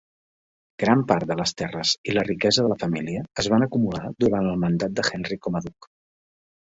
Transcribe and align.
Gran 0.83 1.03
part 1.11 1.27
de 1.31 1.35
les 1.41 1.51
terres 1.59 1.91
i 2.11 2.15
la 2.17 2.23
riquesa 2.29 2.65
de 2.67 2.71
la 2.73 2.79
família 2.85 3.21
es 3.43 3.51
van 3.55 3.67
acumular 3.67 4.13
durant 4.25 4.51
el 4.55 4.59
mandat 4.67 4.97
de 5.01 5.07
Henry 5.11 5.39
com 5.47 5.61
a 5.61 5.67
duc. 5.69 5.91